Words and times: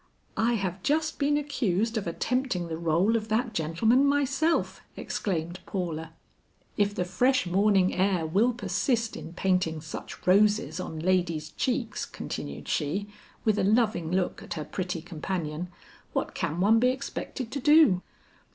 "I 0.37 0.53
have 0.55 0.81
just 0.81 1.19
been 1.19 1.37
accused 1.37 1.95
of 1.95 2.07
attempting 2.07 2.67
the 2.69 2.73
rôle 2.75 3.15
of 3.15 3.27
that 3.27 3.53
gentleman 3.53 4.03
myself," 4.03 4.81
exclaimed 4.97 5.59
Paula. 5.67 6.11
"If 6.75 6.95
the 6.95 7.05
fresh 7.05 7.45
morning 7.45 7.93
air 7.93 8.25
will 8.25 8.51
persist 8.51 9.15
in 9.15 9.33
painting 9.33 9.79
such 9.79 10.25
roses 10.25 10.79
on 10.79 10.97
ladies' 10.97 11.51
cheeks," 11.51 12.07
continued 12.07 12.67
she, 12.67 13.09
with 13.45 13.59
a 13.59 13.63
loving 13.63 14.09
look 14.11 14.41
at 14.41 14.55
her 14.55 14.65
pretty 14.65 15.03
companion 15.03 15.67
"what 16.13 16.33
can 16.33 16.59
one 16.59 16.79
be 16.79 16.87
expected 16.89 17.51
to 17.51 17.59
do?" 17.59 18.01